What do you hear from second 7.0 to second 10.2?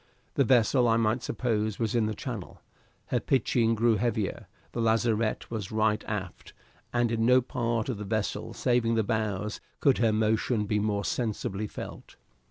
in no part of the vessel saving the bows could her